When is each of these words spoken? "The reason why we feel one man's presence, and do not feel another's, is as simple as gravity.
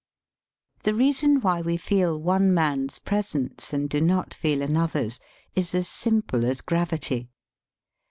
"The 0.81 0.95
reason 0.95 1.41
why 1.41 1.61
we 1.61 1.77
feel 1.77 2.19
one 2.19 2.51
man's 2.51 2.97
presence, 2.97 3.71
and 3.71 3.87
do 3.87 4.01
not 4.01 4.33
feel 4.33 4.63
another's, 4.63 5.19
is 5.53 5.75
as 5.75 5.87
simple 5.87 6.43
as 6.43 6.61
gravity. 6.61 7.29